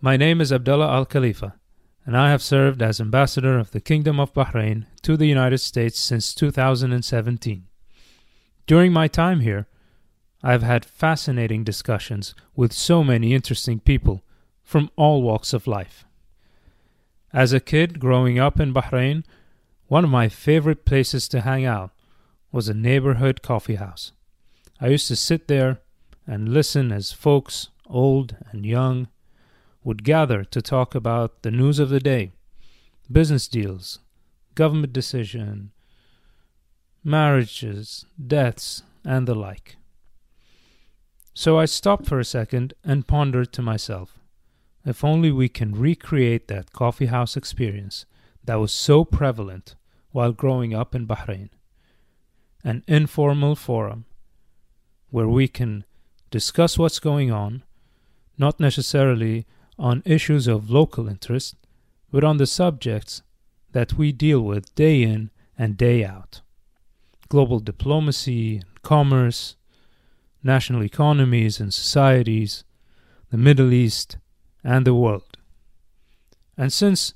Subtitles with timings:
[0.00, 1.54] my name is Abdulla Al Khalifa,
[2.04, 5.98] and I have served as ambassador of the Kingdom of Bahrain to the United States
[5.98, 7.66] since 2017.
[8.66, 9.66] During my time here,
[10.42, 14.22] I have had fascinating discussions with so many interesting people
[14.62, 16.04] from all walks of life.
[17.32, 19.24] As a kid growing up in Bahrain,
[19.88, 21.90] one of my favorite places to hang out
[22.52, 24.12] was a neighborhood coffee house.
[24.80, 25.80] I used to sit there
[26.26, 29.08] and listen as folks, old and young,
[29.86, 32.32] would gather to talk about the news of the day,
[33.10, 34.00] business deals,
[34.56, 35.70] government decision,
[37.04, 39.76] marriages, deaths, and the like.
[41.34, 44.18] So I stopped for a second and pondered to myself
[44.84, 48.06] if only we can recreate that coffee house experience
[48.44, 49.76] that was so prevalent
[50.10, 51.50] while growing up in Bahrain.
[52.64, 54.04] An informal forum
[55.10, 55.84] where we can
[56.32, 57.62] discuss what's going on,
[58.36, 59.46] not necessarily
[59.78, 61.56] on issues of local interest,
[62.10, 63.22] but on the subjects
[63.72, 66.40] that we deal with day in and day out
[67.28, 69.56] global diplomacy, commerce,
[70.42, 72.64] national economies and societies,
[73.30, 74.16] the Middle East,
[74.62, 75.36] and the world.
[76.56, 77.14] And since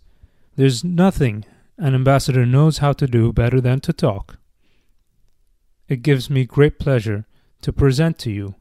[0.57, 1.45] there's nothing
[1.79, 4.39] an ambassador knows how to do better than to talk,
[5.89, 7.25] it gives me great pleasure
[7.63, 8.55] to present to you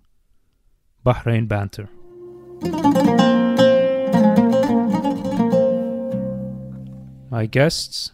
[1.06, 1.90] Bahrain Banter.
[7.30, 8.12] My guests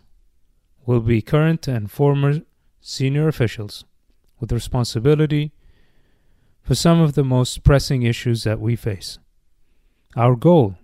[0.85, 2.41] will be current and former
[2.81, 3.85] senior officials
[4.39, 5.53] with responsibility
[6.61, 9.17] for some of the most pressing issues that we face.
[10.17, 10.77] Our goal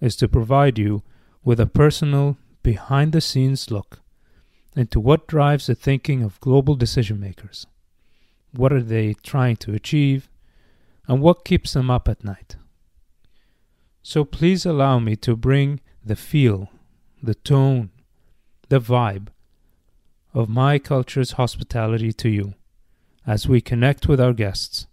[0.00, 1.02] is to provide you
[1.42, 4.00] with a personal, behind the scenes look
[4.74, 7.66] into what drives the thinking of global decision makers.
[8.52, 10.30] What are they trying to achieve?
[11.06, 12.56] And what keeps them up at night?
[14.02, 16.70] So please allow me to bring the feel,
[17.24, 17.90] the tone,
[18.68, 19.28] the vibe
[20.34, 22.54] of my culture's hospitality to you
[23.26, 24.86] as we connect with our guests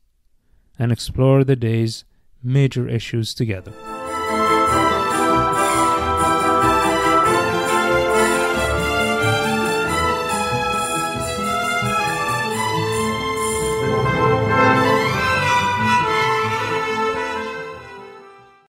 [0.80, 2.06] and explore the day's
[2.42, 3.91] major issues together.